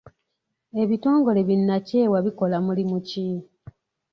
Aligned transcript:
Ebitongole 0.81 1.41
bi 1.47 1.55
nnakyewa 1.59 2.17
bikola 2.25 2.57
mulimu 2.65 2.97
ki? 3.07 3.27